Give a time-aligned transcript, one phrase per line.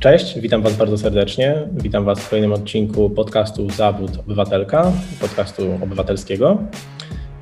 [0.00, 1.68] Cześć, witam Was bardzo serdecznie.
[1.72, 6.58] Witam Was w kolejnym odcinku podcastu Zawód Obywatelka, podcastu obywatelskiego.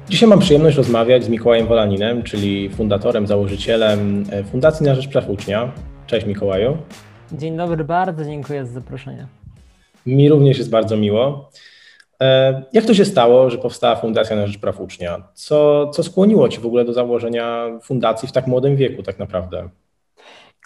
[0.09, 5.31] Dzisiaj mam przyjemność rozmawiać z Mikołajem Wolaninem, czyli fundatorem, założycielem e, Fundacji na Rzecz Praw
[5.31, 5.73] Ucznia.
[6.07, 6.77] Cześć Mikołaju.
[7.33, 9.27] Dzień dobry, bardzo dziękuję za zaproszenie.
[10.07, 11.51] Mi również jest bardzo miło.
[12.21, 15.23] E, jak to się stało, że powstała Fundacja na Rzecz Praw Ucznia?
[15.35, 19.69] Co, co skłoniło Ci w ogóle do założenia fundacji w tak młodym wieku tak naprawdę?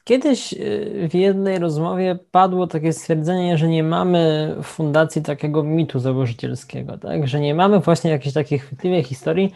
[0.04, 5.98] Kiedyś y, w jednej rozmowie padło takie stwierdzenie, że nie mamy w fundacji takiego mitu
[5.98, 7.28] założycielskiego, tak?
[7.28, 9.52] że nie mamy właśnie jakiejś takiej chwytliwej historii,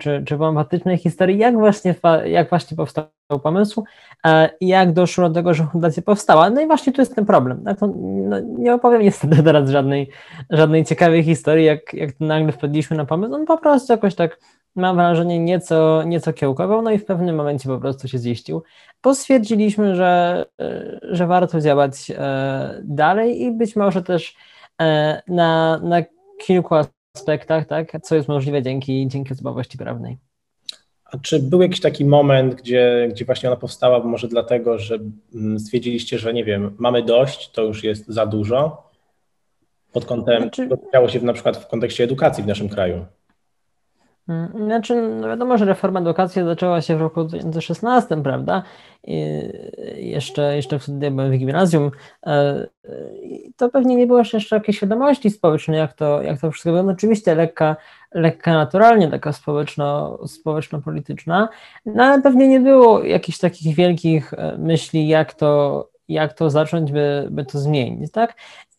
[0.00, 3.04] czy, czy bombastycznej historii, jak właśnie, jak właśnie powstał
[3.42, 3.84] pomysł
[4.26, 6.50] e, i jak doszło do tego, że fundacja powstała.
[6.50, 7.64] No i właśnie tu jest ten problem.
[7.64, 7.78] Tak?
[7.80, 10.10] No, nie opowiem niestety teraz żadnej,
[10.50, 13.34] żadnej ciekawej historii, jak, jak nagle wpadliśmy na pomysł.
[13.34, 14.38] On po prostu jakoś tak
[14.76, 18.62] mam wrażenie, nieco, nieco kiełkował, no i w pewnym momencie po prostu się ziścił.
[19.02, 24.36] Bo stwierdziliśmy, że, e, że warto działać e, dalej i być może też
[24.82, 26.02] e, na, na
[26.38, 26.74] kilku
[27.14, 30.18] aspektach, tak, co jest możliwe dzięki, dzięki osobowości prawnej.
[31.04, 34.98] A czy był jakiś taki moment, gdzie, gdzie właśnie ona powstała, może dlatego, że
[35.34, 38.90] mm, stwierdziliście, że nie wiem, mamy dość, to już jest za dużo,
[39.92, 40.68] pod kątem, znaczy...
[40.92, 43.06] działo się na przykład w kontekście edukacji w naszym kraju?
[44.28, 48.62] Mm, znaczy, no wiadomo, że reforma edukacji zaczęła się w roku 2016, prawda?
[49.04, 49.42] I
[49.96, 51.90] jeszcze, jeszcze wtedy byłem w gimnazjum.
[52.26, 52.66] E,
[53.56, 56.92] to pewnie nie było jeszcze jakiejś świadomości społecznej, jak to, jak to wszystko wygląda.
[56.92, 57.76] Oczywiście lekka,
[58.14, 61.48] lekka naturalnie, taka społeczno, społeczno-polityczna,
[61.86, 66.92] no ale pewnie nie było jakichś takich wielkich e, myśli, jak to, jak to zacząć,
[66.92, 68.34] by, by to zmienić, tak?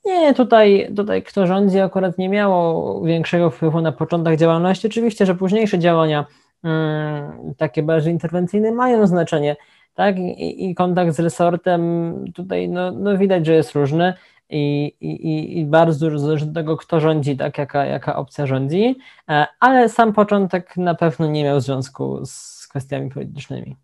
[0.06, 4.88] Nie, tutaj, tutaj kto rządzi akurat nie miało większego wpływu na początek działalności.
[4.88, 6.26] Oczywiście, że późniejsze działania
[6.64, 9.56] mm, takie bardziej interwencyjne mają znaczenie,
[9.94, 10.20] tak?
[10.20, 14.14] I, i kontakt z resortem tutaj no, no widać, że jest różny
[14.50, 17.58] i, i, i bardzo dużo zależy od tego, kto rządzi, tak?
[17.58, 18.96] Jaka, jaka opcja rządzi,
[19.30, 23.76] e, ale sam początek na pewno nie miał związku z kwestiami politycznymi.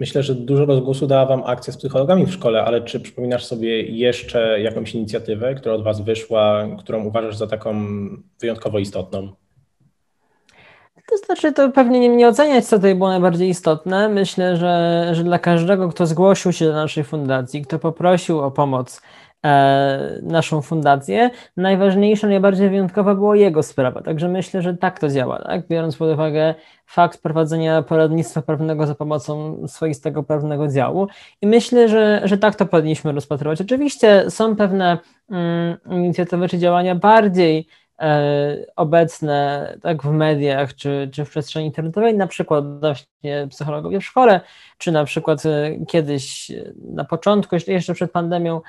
[0.00, 3.82] Myślę, że dużo rozgłosu dała Wam akcja z psychologami w szkole, ale czy przypominasz sobie
[3.82, 7.76] jeszcze jakąś inicjatywę, która od Was wyszła, którą uważasz za taką
[8.40, 9.28] wyjątkowo istotną?
[11.10, 14.08] To znaczy, to pewnie nie, nie oceniać, co tutaj było najbardziej istotne.
[14.08, 19.02] Myślę, że, że dla każdego, kto zgłosił się do naszej fundacji, kto poprosił o pomoc
[19.46, 24.02] E, naszą fundację, najważniejsza, najbardziej wyjątkowa było jego sprawa.
[24.02, 25.68] Także myślę, że tak to działa, tak?
[25.68, 26.54] biorąc pod uwagę
[26.86, 31.08] fakt prowadzenia poradnictwa prawnego za pomocą swoistego prawnego działu.
[31.42, 33.60] I myślę, że, że tak to powinniśmy rozpatrywać.
[33.60, 34.98] Oczywiście są pewne
[35.30, 37.66] mm, inicjatywy czy działania bardziej
[38.00, 44.04] e, obecne tak, w mediach czy, czy w przestrzeni internetowej, na przykład właśnie psychologowie w
[44.04, 44.40] szkole,
[44.78, 46.52] czy na przykład e, kiedyś
[46.84, 48.60] na początku, jeszcze przed pandemią,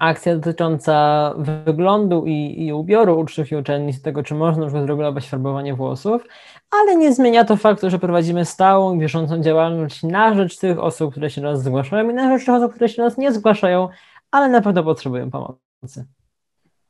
[0.00, 1.34] akcja dotycząca
[1.66, 6.26] wyglądu i, i ubioru uczniów i uczennic, tego, czy można już zregulować farbowanie włosów,
[6.70, 11.30] ale nie zmienia to faktu, że prowadzimy stałą, bieżącą działalność na rzecz tych osób, które
[11.30, 13.88] się do nas zgłaszają i na rzecz tych osób, które się do nas nie zgłaszają,
[14.30, 16.06] ale na pewno potrzebują pomocy.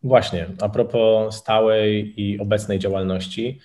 [0.03, 3.61] Właśnie, a propos stałej i obecnej działalności,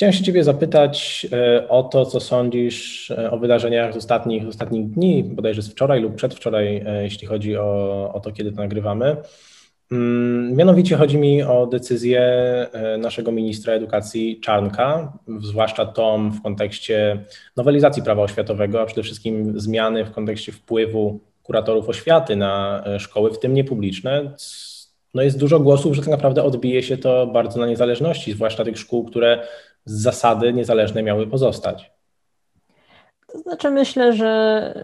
[0.00, 4.90] Chciałem się Ciebie zapytać e, o to, co sądzisz e, o wydarzeniach z ostatnich, ostatnich
[4.90, 9.16] dni, bodajże z wczoraj lub przedwczoraj, e, jeśli chodzi o, o to, kiedy to nagrywamy.
[9.92, 12.22] Mm, mianowicie chodzi mi o decyzję
[12.98, 17.24] naszego ministra edukacji Czarnka, zwłaszcza tą w kontekście
[17.56, 23.38] nowelizacji prawa oświatowego, a przede wszystkim zmiany w kontekście wpływu kuratorów oświaty na szkoły, w
[23.38, 24.34] tym niepubliczne.
[25.14, 28.78] No jest dużo głosów, że tak naprawdę odbije się to bardzo na niezależności, zwłaszcza tych
[28.78, 29.42] szkół, które
[29.84, 31.92] z zasady niezależne miały pozostać?
[33.26, 34.74] To znaczy, myślę, że,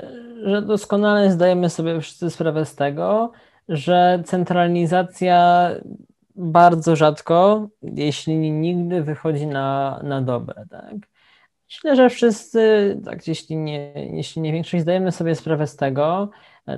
[0.44, 3.32] że doskonale zdajemy sobie wszyscy sprawę z tego,
[3.68, 5.70] że centralizacja
[6.36, 10.64] bardzo rzadko, jeśli nigdy, wychodzi na, na dobre.
[10.70, 10.94] Tak?
[11.70, 12.60] Myślę, że wszyscy,
[13.04, 16.30] tak, jeśli nie, jeśli nie większość, zdajemy sobie sprawę z tego,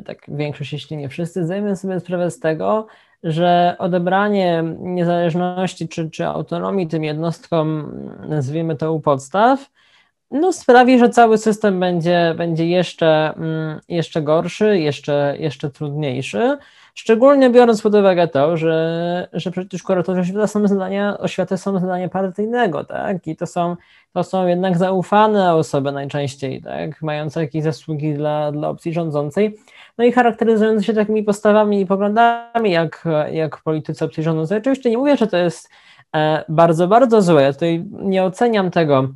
[0.04, 2.87] tak, większość, jeśli nie wszyscy, zdajemy sobie sprawę z tego,
[3.22, 7.92] że odebranie niezależności czy, czy autonomii tym jednostkom,
[8.28, 9.70] nazwijmy to u podstaw,
[10.30, 16.58] no sprawi, że cały system będzie, będzie jeszcze, mm, jeszcze gorszy, jeszcze, jeszcze trudniejszy.
[16.94, 22.08] Szczególnie biorąc pod uwagę to, że, że przecież kuratorzy oświaty są zadania, oświaty są zadania
[22.08, 23.26] partyjnego, tak?
[23.26, 23.76] I to są,
[24.12, 27.02] to są jednak zaufane osoby najczęściej, tak?
[27.02, 29.58] Mające jakieś zasługi dla, dla opcji rządzącej
[29.98, 34.58] no i charakteryzujący się takimi postawami i poglądami jak, jak politycy opcji rządzącej.
[34.58, 35.70] Oczywiście nie mówię, że to jest
[36.16, 37.42] e, bardzo, bardzo złe.
[37.42, 39.08] Ja tutaj nie oceniam tego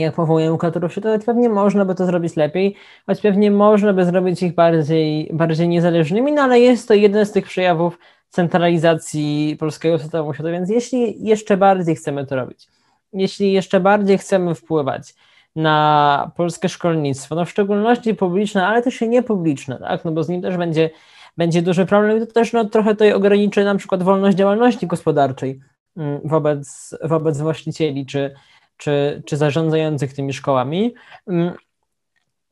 [0.00, 2.74] jak powołują kuratorów światowych, pewnie można by to zrobić lepiej,
[3.06, 7.32] choć pewnie można by zrobić ich bardziej, bardziej niezależnymi, no ale jest to jeden z
[7.32, 7.98] tych przejawów
[8.28, 12.68] centralizacji polskiego systemu więc jeśli jeszcze bardziej chcemy to robić,
[13.12, 15.14] jeśli jeszcze bardziej chcemy wpływać
[15.56, 20.28] na polskie szkolnictwo, no w szczególności publiczne, ale też i niepubliczne, tak, no bo z
[20.28, 20.90] nim też będzie,
[21.36, 25.60] będzie duży problem i to też no, trochę tutaj ograniczy na przykład wolność działalności gospodarczej
[25.96, 28.34] mm, wobec, wobec właścicieli czy,
[28.76, 30.94] czy, czy zarządzających tymi szkołami,
[31.26, 31.54] mm,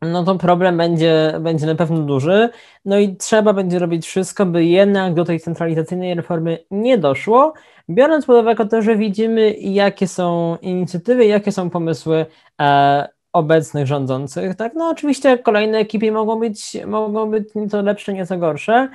[0.03, 2.49] no to problem będzie, będzie na pewno duży.
[2.85, 7.53] No i trzeba będzie robić wszystko, by jednak do tej centralizacyjnej reformy nie doszło,
[7.91, 12.27] biorąc pod uwagę to, że widzimy, jakie są inicjatywy, jakie są pomysły
[12.61, 14.57] e, obecnych rządzących.
[14.57, 18.89] Tak, no oczywiście kolejne ekipy mogą być, mogą być nieco lepsze, nieco gorsze,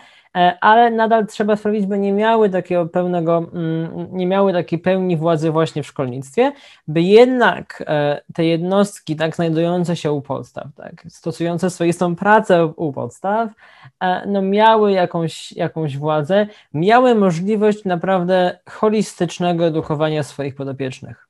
[0.61, 5.51] ale nadal trzeba sprawić, by nie miały takiego pełnego, mm, nie miały takiej pełni władzy
[5.51, 6.51] właśnie w szkolnictwie,
[6.87, 12.93] by jednak e, te jednostki tak znajdujące się u podstaw, tak, stosujące swoistą pracę u
[12.93, 13.51] podstaw,
[13.99, 21.27] e, no miały jakąś, jakąś władzę, miały możliwość naprawdę holistycznego edukowania swoich podopiecznych.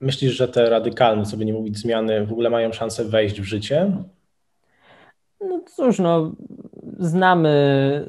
[0.00, 3.92] Myślisz, że te radykalne, by nie mówić, zmiany w ogóle mają szansę wejść w życie?
[5.40, 6.32] No cóż, no,
[6.98, 8.06] znamy,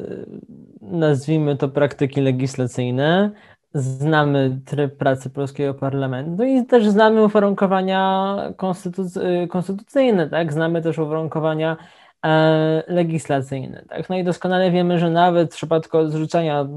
[0.81, 3.31] nazwijmy to praktyki legislacyjne,
[3.73, 10.53] znamy tryb pracy polskiego parlamentu i też znamy uwarunkowania konstytuc- konstytucyjne, tak?
[10.53, 11.77] Znamy też uwarunkowania
[12.25, 14.09] e, legislacyjne, tak?
[14.09, 16.67] No i doskonale wiemy, że nawet w przypadku odrzucenia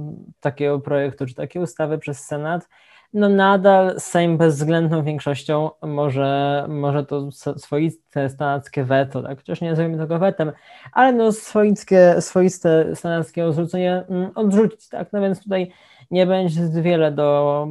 [0.40, 2.68] takiego projektu czy takiej ustawy przez Senat,
[3.14, 9.38] no nadal Sejm bezwzględną większością może, może to swoiste stanackie weto, tak?
[9.38, 10.52] chociaż nie nazwijmy tego wetem,
[10.92, 15.12] ale no swoickie, swoiste stanackie odrzucenie mm, odrzucić, tak?
[15.12, 15.70] No więc tutaj
[16.10, 17.66] nie będzie wiele do,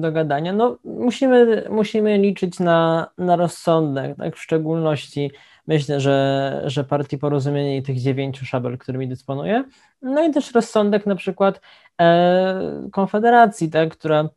[0.00, 0.52] do gadania.
[0.52, 4.36] No musimy, musimy liczyć na, na rozsądek, tak?
[4.36, 5.30] W szczególności
[5.66, 9.64] myślę, że, że partii porozumienie i tych dziewięciu szabel, którymi dysponuje,
[10.02, 11.60] no i też rozsądek na przykład
[12.00, 13.90] e, Konfederacji, tak?
[13.90, 14.28] która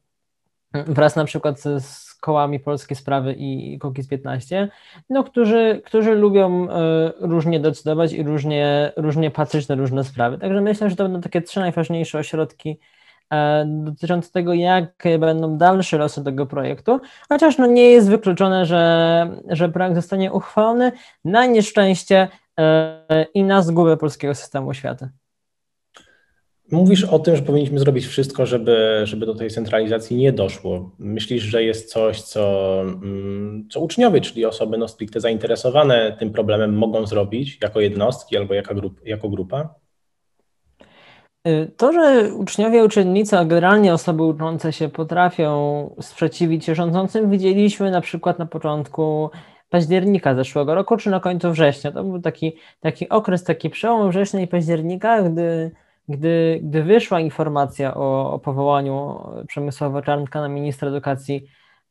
[0.74, 4.70] wraz na przykład z kołami Polskie Sprawy i Kokiz 15,
[5.10, 10.38] no, którzy, którzy lubią e, różnie decydować i różnie, różnie patrzeć na różne sprawy.
[10.38, 12.80] Także myślę, że to będą takie trzy najważniejsze ośrodki
[13.34, 19.28] e, dotyczące tego, jakie będą dalsze losy tego projektu, chociaż no nie jest wykluczone, że,
[19.50, 20.92] że projekt zostanie uchwalony
[21.26, 22.28] na nieszczęście
[22.60, 25.10] e, i na zgubę polskiego systemu oświaty.
[26.72, 30.92] Mówisz o tym, że powinniśmy zrobić wszystko, żeby, żeby do tej centralizacji nie doszło.
[31.00, 36.78] Myślisz, że jest coś, co, mm, co uczniowie, czyli osoby no stricte zainteresowane tym problemem
[36.78, 39.76] mogą zrobić jako jednostki albo jako, grup, jako grupa?
[41.48, 47.92] Y, to, że uczniowie, uczennice, a generalnie osoby uczące się potrafią sprzeciwić się rządzącym, widzieliśmy
[47.92, 49.30] na przykład na początku
[49.70, 51.92] października zeszłego roku, czy na końcu września.
[51.92, 55.72] To był taki, taki okres, taki przełom września i października, gdy
[56.12, 61.44] gdy, gdy wyszła informacja o, o powołaniu Przemysława Czarnka na ministra edukacji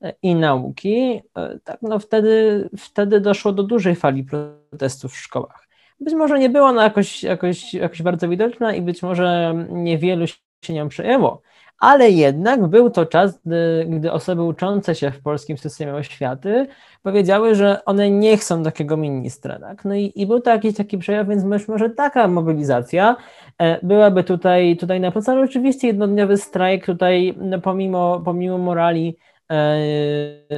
[0.03, 5.69] e, i nauki, e, tak, no wtedy, wtedy doszło do dużej fali protestów w szkołach.
[6.01, 10.27] Być może nie była ona jakoś, jakoś, jakoś bardzo widoczna i być może niewielu
[10.65, 11.43] się nią przejęło,
[11.81, 16.67] ale jednak był to czas, gdy, gdy osoby uczące się w polskim systemie oświaty
[17.03, 19.59] powiedziały, że one nie chcą takiego ministra.
[19.59, 19.85] Tak?
[19.85, 23.17] No i, i był to jakiś taki przejaw, więc być może taka mobilizacja
[23.59, 25.41] e, byłaby tutaj, tutaj na podstawie.
[25.41, 29.17] Oczywiście jednodniowy strajk tutaj no, pomimo, pomimo morali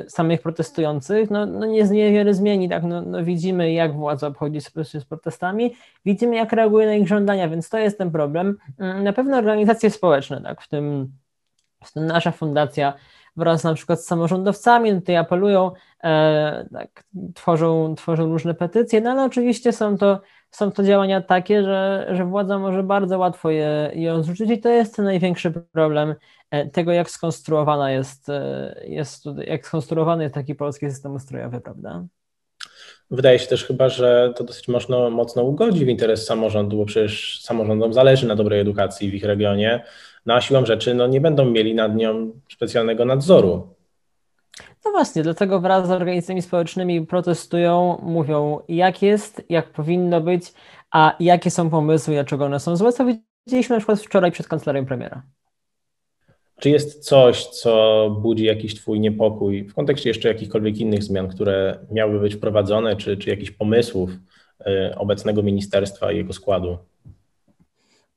[0.09, 5.01] samych protestujących, no, no nie niewiele zmieni, tak, no, no widzimy jak władza obchodzi się
[5.01, 8.57] z protestami, widzimy jak reaguje na ich żądania, więc to jest ten problem.
[8.79, 11.13] Mm, na pewno organizacje społeczne, tak, w tym,
[11.85, 12.93] w tym nasza fundacja
[13.37, 15.71] wraz na przykład z samorządowcami, tutaj apelują,
[16.05, 20.21] e, tak, tworzą, tworzą różne petycje, no ale oczywiście są to,
[20.51, 24.69] są to działania takie, że, że władza może bardzo łatwo je, je odrzucić i to
[24.69, 26.15] jest ten największy problem e,
[26.73, 32.05] tego, jak skonstruowana jest, e, jest jak skonstruowany jest taki polski system ustrojowy, prawda?
[33.11, 37.41] Wydaje się też chyba, że to dosyć mocno, mocno ugodzi w interes samorządu, bo przecież
[37.43, 39.85] samorządom zależy na dobrej edukacji w ich regionie
[40.27, 43.75] no a siłą rzeczy no, nie będą mieli nad nią specjalnego nadzoru.
[44.85, 50.53] No właśnie, dlatego wraz z organizacjami społecznymi protestują, mówią jak jest, jak powinno być,
[50.91, 53.05] a jakie są pomysły, dlaczego one są złe, co
[53.47, 55.23] widzieliśmy na przykład wczoraj przed kancelarią premiera.
[56.63, 61.79] Czy jest coś, co budzi jakiś Twój niepokój w kontekście jeszcze jakichkolwiek innych zmian, które
[61.91, 66.79] miałyby być wprowadzone, czy, czy jakichś pomysłów y, obecnego ministerstwa i jego składu?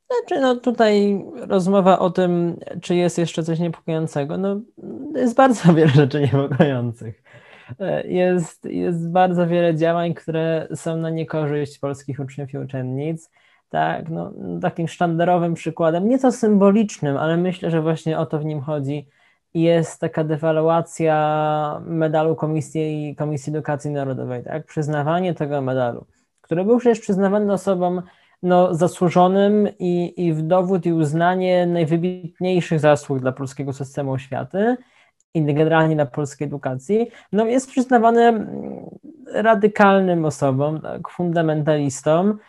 [0.08, 4.62] Znaczy, no tutaj rozmowa o tym, czy jest jeszcze coś niepokojącego, no
[5.16, 7.24] jest bardzo wiele rzeczy niepokojących.
[8.04, 13.30] jest, jest bardzo wiele działań, które są na niekorzyść polskich uczniów i uczennic.
[13.76, 18.62] Tak, no, takim sztandarowym przykładem, nieco symbolicznym, ale myślę, że właśnie o to w nim
[18.62, 19.08] chodzi,
[19.54, 24.66] jest taka dewaluacja medalu Komisji, Komisji Edukacji Narodowej, tak?
[24.66, 26.06] Przyznawanie tego medalu,
[26.42, 28.02] który był przecież przyznawany osobom
[28.44, 34.78] no, zasłużonym i, i w dowód i uznanie najwybitniejszych zasług dla polskiego systemu oświaty
[35.34, 38.48] i generalnie dla polskiej edukacji, no, jest przyznawany
[39.34, 42.40] radykalnym osobom, tak, fundamentalistom,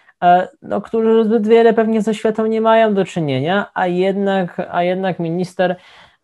[0.62, 5.18] no, którzy zbyt wiele pewnie ze światą nie mają do czynienia, a jednak, a jednak
[5.18, 5.76] minister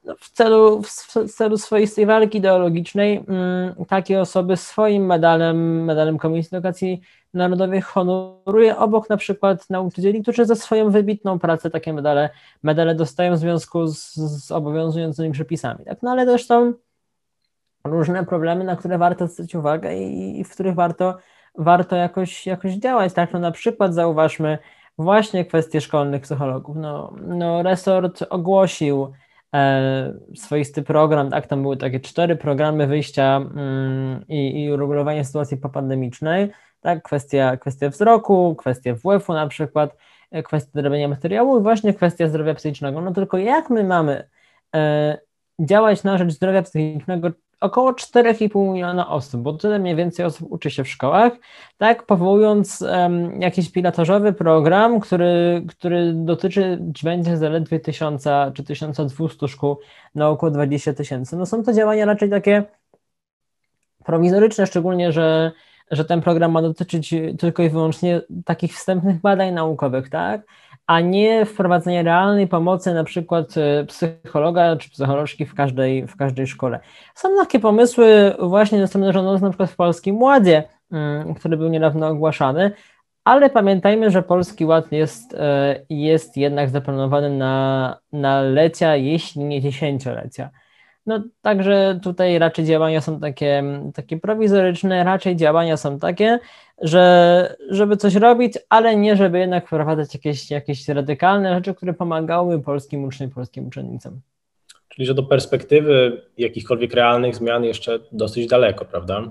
[0.05, 6.57] no, w celu, w celu swoistej walki ideologicznej mm, takie osoby swoim medalem, medalem Komisji
[6.57, 7.01] Edukacji
[7.35, 12.31] Narodowej honoruje obok na przykład nauczycieli, którzy za swoją wybitną pracę takie medale,
[12.63, 15.85] medale dostają w związku z, z obowiązującymi przepisami.
[15.85, 16.03] Tak?
[16.03, 16.73] No ale też są
[17.85, 21.19] różne problemy, na które warto zwrócić uwagę i, i w których warto,
[21.59, 23.13] warto jakoś, jakoś działać.
[23.13, 23.33] Tak?
[23.33, 24.59] No na przykład zauważmy
[24.99, 26.77] właśnie kwestię szkolnych psychologów.
[26.77, 29.13] No, no resort ogłosił
[29.55, 36.51] E, swoisty program, tak, tam były takie cztery programy wyjścia mm, i, uregulowania sytuacji popandemicznej,
[36.81, 39.97] tak, kwestia, kwestia wzroku, kwestia WF-u na przykład,
[40.31, 43.01] e, kwestia dorabiania materiału i właśnie kwestia zdrowia psychicznego.
[43.01, 44.29] No tylko jak my mamy
[44.75, 45.19] e,
[45.61, 47.31] działać na rzecz zdrowia psychicznego
[47.63, 51.33] około 4,5 miliona osób, bo tyle mniej więcej osób uczy się w szkołach,
[51.79, 59.79] tak, powołując um, jakiś pilotażowy program, który, który dotyczy będzie zaledwie 1000 czy 1200 szkół
[60.15, 61.37] na około 20 tysięcy.
[61.37, 62.65] No są to działania raczej takie
[64.05, 65.53] prowizoryczne, szczególnie, że,
[65.91, 70.43] że ten program ma dotyczyć tylko i wyłącznie takich wstępnych badań naukowych, tak,
[70.87, 76.47] a nie wprowadzenie realnej pomocy, na przykład e, psychologa czy psycholożki w każdej, w każdej
[76.47, 76.81] szkole.
[77.15, 80.63] Są takie pomysły właśnie następne rządzące na przykład w Polskim Ładzie,
[80.93, 82.73] mm, który był niedawno ogłaszany,
[83.25, 89.61] ale pamiętajmy, że Polski Ład jest, e, jest jednak zaplanowany na, na lecia, jeśli nie
[89.61, 90.51] dziesięciolecia.
[91.07, 93.63] No także tutaj raczej działania są takie,
[93.95, 96.39] takie prowizoryczne, raczej działania są takie,
[96.83, 102.63] że żeby coś robić, ale nie żeby jednak wprowadzać jakieś, jakieś radykalne rzeczy, które pomagały
[102.63, 104.21] polskim uczniom, polskim uczennicom.
[104.89, 109.31] Czyli, że do perspektywy jakichkolwiek realnych zmian jeszcze dosyć daleko, prawda?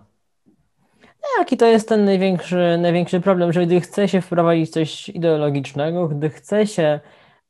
[1.38, 6.08] Tak, i to jest ten największy, największy problem, że gdy chce się wprowadzić coś ideologicznego,
[6.08, 7.00] gdy chce się,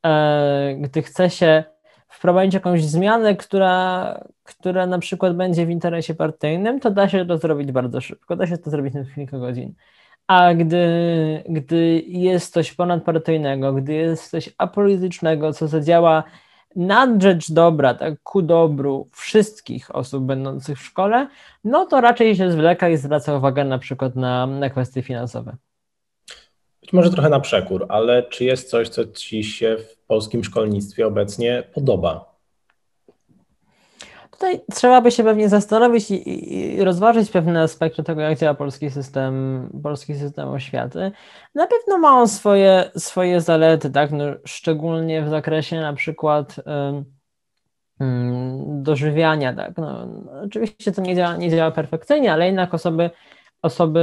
[0.05, 1.63] e, gdy chce się
[2.11, 7.37] wprowadzić jakąś zmianę, która, która na przykład będzie w interesie partyjnym, to da się to
[7.37, 9.73] zrobić bardzo szybko, da się to zrobić na kilka godzin.
[10.27, 16.23] A gdy, gdy jest coś ponadpartyjnego, gdy jest coś apolitycznego, co zadziała
[16.75, 21.27] na rzecz dobra, tak, ku dobru wszystkich osób będących w szkole,
[21.63, 25.55] no to raczej się zwleka i zwraca uwagę na przykład na, na kwestie finansowe.
[26.91, 31.63] Może trochę na przekór, ale czy jest coś, co Ci się w polskim szkolnictwie obecnie
[31.73, 32.31] podoba?
[34.31, 38.89] Tutaj trzeba by się pewnie zastanowić i, i, rozważyć pewne aspekty tego, jak działa polski
[38.89, 41.11] system, polski system oświaty.
[41.55, 44.11] Na pewno ma on swoje, swoje zalety, tak?
[44.11, 47.05] No, szczególnie w zakresie na przykład um,
[48.83, 49.53] dożywiania.
[49.53, 49.77] Tak?
[49.77, 50.07] No,
[50.43, 53.09] oczywiście to nie działa, nie działa perfekcyjnie, ale jednak osoby
[53.61, 54.01] osoby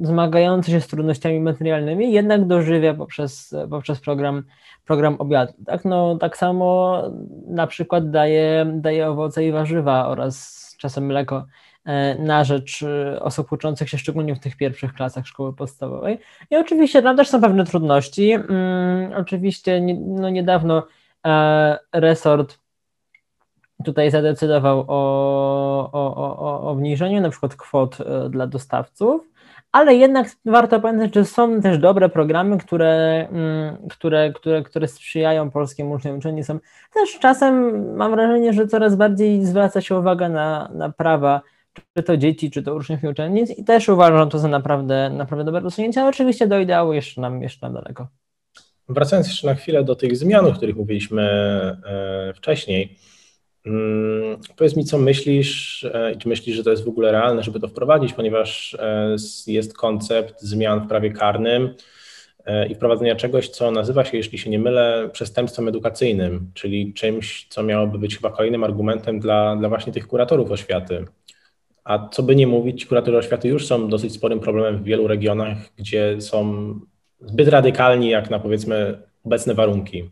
[0.00, 4.42] zmagające się z trudnościami materialnymi jednak dożywia poprzez, poprzez program,
[4.84, 5.52] program obiadu.
[5.66, 5.84] Tak?
[5.84, 7.02] No, tak samo
[7.46, 11.46] na przykład daje, daje owoce i warzywa oraz czasem mleko
[11.84, 16.18] e, na rzecz e, osób uczących się szczególnie w tych pierwszych klasach szkoły podstawowej.
[16.50, 18.32] I oczywiście tam też są pewne trudności.
[18.32, 20.86] Hmm, oczywiście no niedawno
[21.26, 22.65] e, resort
[23.84, 29.28] tutaj zadecydował o, o, o, o obniżeniu na przykład kwot e, dla dostawców,
[29.72, 35.50] ale jednak warto pamiętać, że są też dobre programy, które, mm, które, które, które sprzyjają
[35.50, 36.60] polskim uczniom uczennicom.
[36.94, 41.40] Też czasem mam wrażenie, że coraz bardziej zwraca się uwaga na, na prawa
[41.96, 45.44] czy to dzieci, czy to uczniów i uczennic i też uważam to za naprawdę, naprawdę
[45.44, 48.08] dobre rozsunięcie, ale oczywiście do ideału jeszcze nam, jeszcze nam daleko.
[48.88, 52.96] Wracając jeszcze na chwilę do tych zmian, o których mówiliśmy e, wcześniej,
[54.56, 57.60] powiedz mi, co myślisz e, i czy myślisz, że to jest w ogóle realne, żeby
[57.60, 61.74] to wprowadzić, ponieważ e, jest koncept zmian w prawie karnym
[62.44, 67.46] e, i wprowadzenia czegoś, co nazywa się, jeśli się nie mylę, przestępstwem edukacyjnym, czyli czymś,
[67.48, 71.04] co miałoby być chyba kolejnym argumentem dla, dla właśnie tych kuratorów oświaty.
[71.84, 75.58] A co by nie mówić, kuratorzy oświaty już są dosyć sporym problemem w wielu regionach,
[75.76, 76.74] gdzie są
[77.20, 80.10] zbyt radykalni jak na powiedzmy obecne warunki.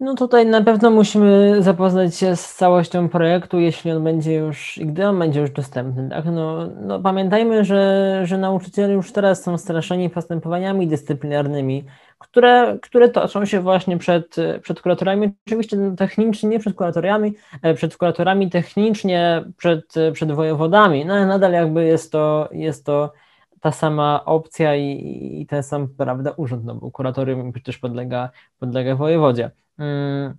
[0.00, 4.86] No tutaj na pewno musimy zapoznać się z całością projektu, jeśli on będzie już, i
[4.86, 6.08] gdy on będzie już dostępny.
[6.08, 6.24] Tak?
[6.24, 11.84] No, no pamiętajmy, że, że nauczyciele już teraz są straszeni postępowaniami dyscyplinarnymi,
[12.18, 17.96] które, które toczą się właśnie przed, przed kuratorami, oczywiście technicznie, nie przed kuratorami, e, przed
[17.96, 23.12] kuratorami technicznie, przed, przed wojewodami, no ale nadal jakby jest to, jest to
[23.60, 28.96] ta sama opcja i, i ten sam, prawda, urząd, no bo kuratorium przecież podlega, podlega
[28.96, 29.50] wojewodzie.
[29.78, 30.34] Mm,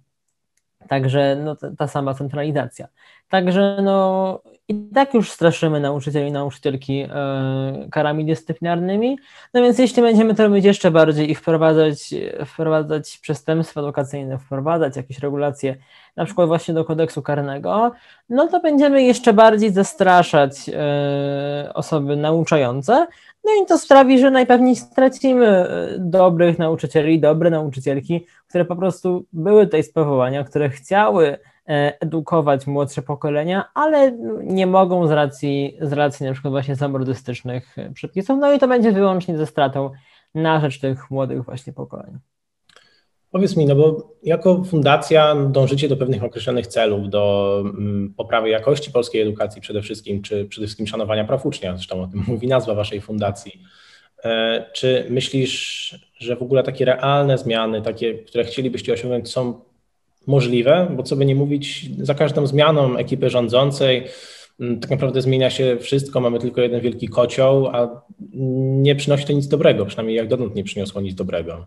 [0.88, 2.88] także no, ta sama centralizacja.
[3.30, 9.18] Także no, i tak już straszymy nauczycieli i nauczycielki e, karami dyscyplinarnymi,
[9.54, 12.14] no więc jeśli będziemy to robić jeszcze bardziej i wprowadzać,
[12.46, 15.76] wprowadzać przestępstwa edukacyjne, wprowadzać jakieś regulacje,
[16.16, 17.92] na przykład właśnie do kodeksu karnego,
[18.30, 23.08] no to będziemy jeszcze bardziej zastraszać e, osoby nauczające,
[23.44, 29.26] no i to sprawi, że najpewniej stracimy e, dobrych nauczycieli, dobre nauczycielki, które po prostu
[29.34, 31.38] były tutaj z powołania, które chciały e,
[32.00, 34.12] edukować młodsze pokolenia, ale
[34.44, 38.92] nie mogą z racji, z racji na przykład właśnie zamordystycznych przepisów, no i to będzie
[38.92, 39.92] wyłącznie ze stratą
[40.36, 42.20] na rzecz tych młodych właśnie pokoleń.
[43.34, 48.92] Powiedz mi, no bo jako fundacja dążycie do pewnych określonych celów, do mm, poprawy jakości
[48.92, 52.76] polskiej edukacji przede wszystkim, czy przede wszystkim szanowania praw ucznia, zresztą o tym mówi nazwa
[52.76, 53.62] waszej fundacji.
[54.24, 59.62] E, czy myślisz, że w ogóle takie realne zmiany, takie, które chcielibyście osiągnąć, są
[60.28, 60.88] możliwe?
[60.96, 64.08] Bo co by nie mówić, za każdą zmianą ekipy rządzącej
[64.60, 68.02] mm, tak naprawdę zmienia się wszystko, mamy tylko jeden wielki kocioł, a
[68.82, 71.66] nie przynosi to nic dobrego, przynajmniej jak dotąd nie przyniosło nic dobrego.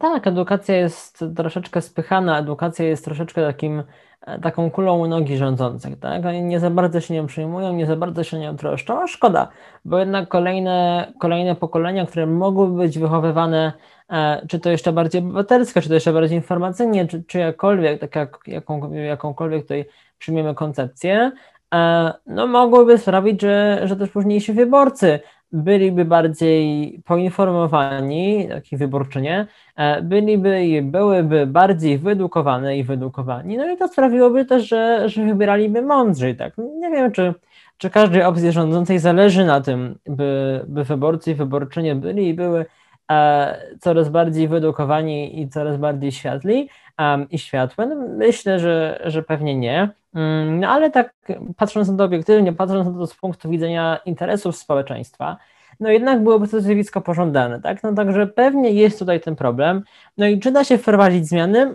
[0.00, 3.82] Tak, edukacja jest troszeczkę spychana, edukacja jest troszeczkę takim,
[4.20, 6.26] e, taką kulą u nogi rządzących, tak?
[6.26, 9.48] Oni nie za bardzo się nią przyjmują, nie za bardzo się nią troszczą, a szkoda,
[9.84, 13.72] bo jednak kolejne, kolejne pokolenia, które mogłyby być wychowywane,
[14.10, 18.16] e, czy to jeszcze bardziej obywatelsko, czy to jeszcze bardziej informacyjnie, czy, czy jakkolwiek, tak
[18.16, 19.84] jak jaką, jakąkolwiek tutaj
[20.18, 21.32] przyjmiemy koncepcję,
[21.74, 25.20] e, no mogłyby sprawić, że, że też późniejsi wyborcy
[25.52, 33.76] byliby bardziej poinformowani, taki wyborczynie, e, byliby i byłyby bardziej wyedukowane i wyedukowani, no i
[33.76, 36.52] to sprawiłoby też, że, że wybieraliby mądrzej, tak.
[36.58, 37.34] Nie wiem, czy,
[37.78, 42.66] czy każdej opcji rządzącej zależy na tym, by, by wyborcy i wyborczynie byli i były
[43.10, 47.86] e, coraz bardziej wyedukowani i coraz bardziej światli um, i światłe.
[47.86, 49.88] No, myślę, że, że pewnie nie.
[50.14, 51.14] Mm, no ale tak
[51.56, 55.36] patrząc na to obiektywnie, patrząc na to z punktu widzenia interesów społeczeństwa,
[55.80, 57.82] no jednak byłoby to zjawisko pożądane, tak?
[57.82, 59.82] No także pewnie jest tutaj ten problem.
[60.18, 61.74] No i czy da się wprowadzić zmiany?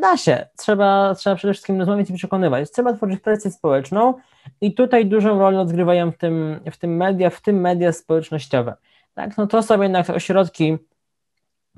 [0.00, 0.46] Da się.
[0.56, 2.70] Trzeba, trzeba przede wszystkim rozmawiać i przekonywać.
[2.70, 4.14] Trzeba tworzyć presję społeczną
[4.60, 8.76] i tutaj dużą rolę odgrywają w tym, w tym media, w tym media społecznościowe.
[9.14, 9.36] Tak?
[9.36, 10.78] No to są jednak ośrodki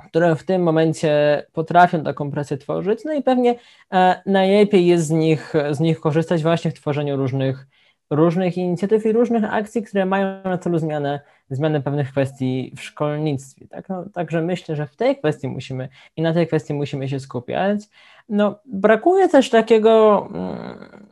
[0.08, 3.54] które w tym momencie potrafią taką presję tworzyć, no i pewnie
[3.92, 7.66] e, najlepiej jest z nich, z nich korzystać właśnie w tworzeniu różnych,
[8.10, 13.68] różnych inicjatyw i różnych akcji, które mają na celu zmianę, zmianę pewnych kwestii w szkolnictwie.
[13.68, 13.88] Tak?
[13.88, 17.80] No, także myślę, że w tej kwestii musimy i na tej kwestii musimy się skupiać.
[18.28, 21.09] No, brakuje też takiego mm,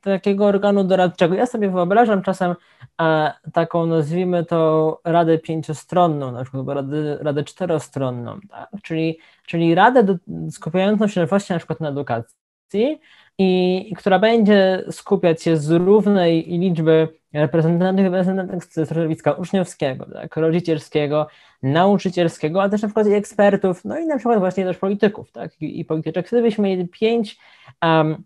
[0.00, 1.34] takiego organu doradczego.
[1.34, 2.54] Ja sobie wyobrażam czasem
[3.00, 8.68] e, taką, nazwijmy to, radę pięciostronną, na przykład radę, radę czterostronną, tak?
[8.82, 10.14] czyli, czyli radę do,
[10.50, 13.00] skupiającą się właśnie na przykład na edukacji
[13.38, 20.36] i, która będzie skupiać się z równej liczby reprezentantów i reprezentantów z środowiska uczniowskiego, tak,
[20.36, 21.26] rodzicielskiego,
[21.62, 25.62] nauczycielskiego, a też na przykład i ekspertów, no i na przykład właśnie też polityków, tak,
[25.62, 26.26] i, i polityczek.
[26.26, 27.38] Wtedy byśmy mieli pięć
[27.82, 28.24] um,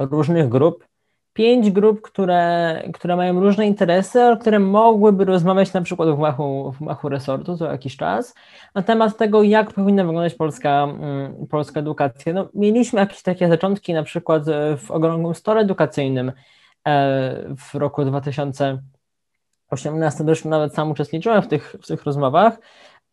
[0.00, 0.84] różnych grup,
[1.32, 6.72] pięć grup, które, które mają różne interesy, ale które mogłyby rozmawiać na przykład w gmachu,
[6.72, 8.34] w gmachu resortu co jakiś czas.
[8.74, 12.32] Na temat tego, jak powinna wyglądać polska, mm, polska edukacja.
[12.32, 14.44] No, mieliśmy jakieś takie zaczątki na przykład
[14.78, 16.32] w ogromnym stole edukacyjnym
[16.88, 22.58] e, w roku 2018, zresztą nawet sam uczestniczyłem w tych, w tych rozmowach,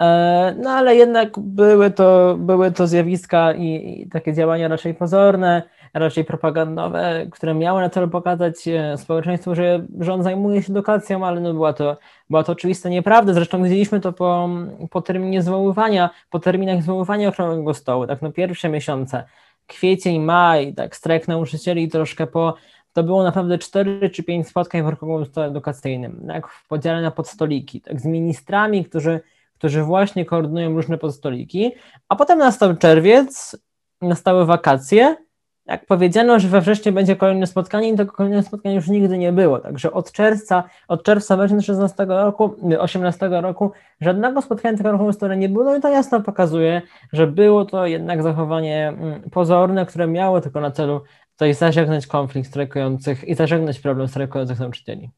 [0.02, 5.63] e, no ale jednak były to, były to zjawiska i, i takie działania raczej pozorne,
[5.99, 11.41] raczej propagandowe, które miały na celu pokazać e, społeczeństwu, że rząd zajmuje się edukacją, ale
[11.41, 11.97] no była, to,
[12.29, 13.33] była to oczywista nieprawda.
[13.33, 14.49] Zresztą widzieliśmy to po,
[14.89, 19.23] po terminie zwoływania, po terminach zwoływania Okrągłego Stołu, tak no pierwsze miesiące,
[19.67, 22.55] kwiecień, maj, tak strajk nauczycieli troszkę po,
[22.93, 27.12] to było naprawdę cztery czy pięć spotkań w Okrągłym Stole Edukacyjnym, tak, w podziale na
[27.12, 29.19] podstoliki, tak, z ministrami, którzy,
[29.57, 31.71] którzy właśnie koordynują różne podstoliki,
[32.10, 33.57] a potem nastał czerwiec,
[34.01, 35.26] nastały wakacje,
[35.67, 39.60] jak powiedziano, że we wrześniu będzie kolejne spotkanie, to kolejne spotkanie już nigdy nie było.
[39.60, 45.49] Także od czerwca, od czerwca 2016 roku, 18 roku żadnego spotkania tego roku które nie
[45.49, 46.82] było, no i to jasno pokazuje,
[47.13, 51.01] że było to jednak zachowanie mm, pozorne, które miało tylko na celu
[51.32, 55.12] tutaj zażegnać konflikt strajkujących i zażegnać problem strajkujących nauczycieli.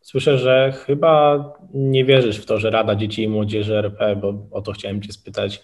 [0.00, 4.62] Słyszę, że chyba nie wierzysz w to, że Rada Dzieci i Młodzieży RP, bo o
[4.62, 5.62] to chciałem Cię spytać,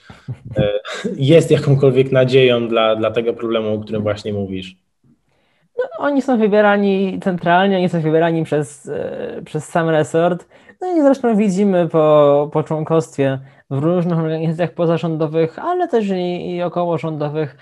[0.57, 0.73] e,
[1.17, 4.77] jest jakąkolwiek nadzieją dla, dla tego problemu, o którym właśnie mówisz.
[5.79, 10.47] No, oni są wybierani centralnie, oni są wybierani przez, e, przez sam resort.
[10.81, 13.39] No i zresztą widzimy po, po członkostwie
[13.71, 17.57] w różnych organizacjach pozarządowych, ale też i, i okołorządowych,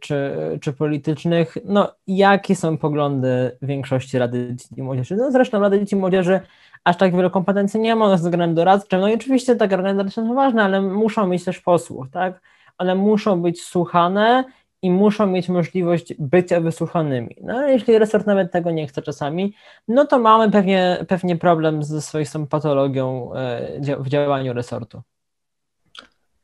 [0.00, 5.16] czy, czy politycznych, no jakie są poglądy większości Rady Dzieci i Młodzieży?
[5.16, 6.40] No zresztą Rada Dzieci i Młodzieży
[6.84, 10.34] aż tak wiele kompetencji nie ma, one względem doradczym, no i oczywiście takie organizacje są
[10.34, 12.40] ważne, ale muszą mieć też posłów, tak?
[12.78, 14.44] One muszą być słuchane
[14.82, 17.36] i muszą mieć możliwość bycia wysłuchanymi.
[17.42, 19.54] No jeśli resort nawet tego nie chce czasami,
[19.88, 25.02] no to mamy pewnie, pewnie problem ze swoistą patologią e, w działaniu resortu.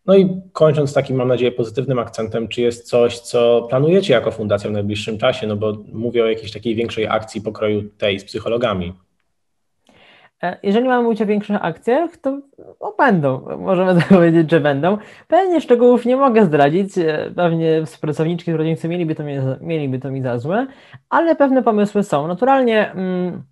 [0.06, 4.70] No i kończąc takim, mam nadzieję, pozytywnym akcentem, czy jest coś, co planujecie jako fundacja
[4.70, 5.46] w najbliższym czasie?
[5.46, 8.94] No bo mówię o jakiejś takiej większej akcji pokroju tej z psychologami.
[10.42, 12.40] E, jeżeli mamy mówić o większych akcjach, to
[12.80, 14.98] no, będą, możemy powiedzieć, że będą.
[15.28, 20.10] Pewnie szczegółów nie mogę zdradzić, e, pewnie współpracowniczki z rodzicy mieliby to, mi, mieliby to
[20.10, 20.66] mi za złe,
[21.08, 22.26] ale pewne pomysły są.
[22.26, 23.42] Naturalnie mm,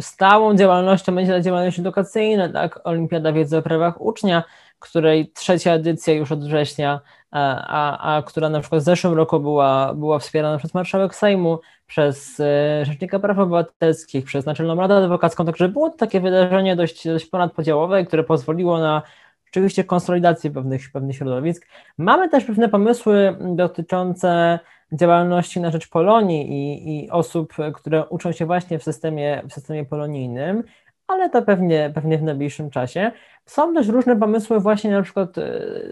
[0.00, 4.44] stałą działalnością będzie działalność edukacyjna, tak, Olimpiada Wiedzy o Prawach Ucznia,
[4.80, 9.94] której trzecia edycja już od września, a, a która na przykład w zeszłym roku była,
[9.94, 15.68] była wspierana przez marszałek Sejmu, przez e, Rzecznika Praw Obywatelskich, przez Naczelną Radę Adwokacką, także
[15.68, 19.02] było to takie wydarzenie dość, dość ponadpodziałowe, które pozwoliło na
[19.50, 21.66] oczywiście konsolidację pewnych, pewnych środowisk.
[21.98, 24.58] Mamy też pewne pomysły dotyczące
[24.92, 29.84] działalności na rzecz Polonii i, i osób, które uczą się właśnie w systemie, w systemie
[29.84, 30.62] polonijnym
[31.10, 33.12] ale to pewnie, pewnie w najbliższym czasie.
[33.46, 35.42] Są też różne pomysły właśnie na przykład e,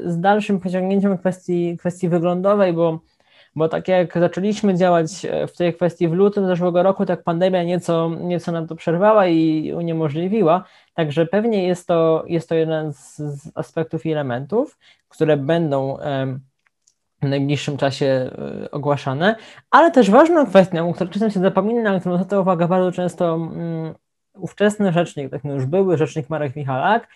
[0.04, 3.00] z dalszym pociągnięciem kwestii, kwestii wyglądowej, bo,
[3.56, 7.62] bo tak jak zaczęliśmy działać e, w tej kwestii w lutym zeszłego roku, tak pandemia
[7.62, 13.16] nieco, nieco nam to przerwała i uniemożliwiła, także pewnie jest to, jest to jeden z,
[13.16, 14.78] z aspektów i elementów,
[15.08, 15.98] które będą
[17.22, 19.36] w najbliższym czasie e, ogłaszane,
[19.70, 23.34] ale też ważną kwestią, o której czasem się zapomina, na którą zwraca uwagę bardzo często
[23.34, 23.94] mm,
[24.40, 27.08] ówczesny rzecznik, tak już były rzecznik Marek Michalak,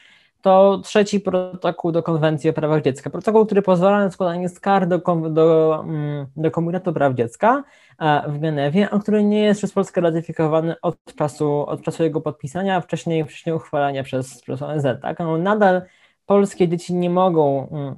[0.42, 3.10] to trzeci protokół do Konwencji o prawach dziecka.
[3.10, 4.98] Protokół, który pozwala na składanie skarg do,
[5.30, 7.64] do, mm, do Praw Dziecka
[7.98, 12.20] e, w Genewie, a który nie jest przez Polskę ratyfikowany od czasu, od czasu jego
[12.20, 14.86] podpisania, wcześniej, wcześniej uchwalania przez, przez ONZ.
[15.02, 15.18] Tak?
[15.18, 15.82] No, nadal
[16.26, 17.96] polskie dzieci nie mogą mm,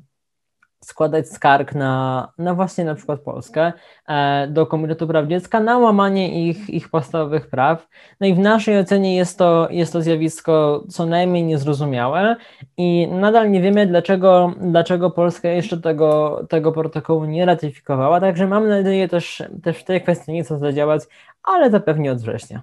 [0.85, 3.73] składać skarg na, na właśnie na przykład Polskę
[4.09, 7.89] e, do Komitetu Praw Dziecka na łamanie ich, ich podstawowych praw.
[8.21, 12.37] No i w naszej ocenie jest to, jest to zjawisko co najmniej niezrozumiałe
[12.77, 18.69] i nadal nie wiemy, dlaczego, dlaczego Polska jeszcze tego, tego protokołu nie ratyfikowała, także mam
[18.69, 21.03] nadzieję też, też w tej kwestii nieco zadziałać,
[21.43, 22.63] ale to pewnie od września.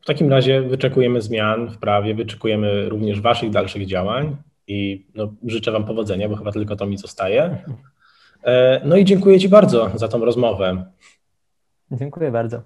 [0.00, 4.36] W takim razie wyczekujemy zmian w prawie, wyczekujemy również Waszych dalszych działań
[4.68, 7.58] i no, życzę Wam powodzenia, bo chyba tylko to mi zostaje.
[8.44, 10.92] E, no i dziękuję Ci bardzo za tą rozmowę.
[11.90, 12.62] Dziękuję bardzo.